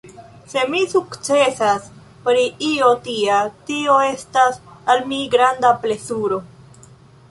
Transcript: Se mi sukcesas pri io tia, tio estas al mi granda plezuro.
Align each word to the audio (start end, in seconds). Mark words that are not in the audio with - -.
Se 0.51 0.61
mi 0.69 0.79
sukcesas 0.93 1.91
pri 2.29 2.47
io 2.71 2.89
tia, 3.09 3.37
tio 3.71 4.01
estas 4.09 4.61
al 4.95 5.09
mi 5.15 5.25
granda 5.37 5.77
plezuro. 5.87 6.47